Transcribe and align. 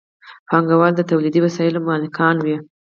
پانګوال 0.49 0.93
د 0.95 1.01
تولیدي 1.11 1.39
وسایلو 1.45 1.85
مالکان 1.89 2.35
وي. 2.45 2.57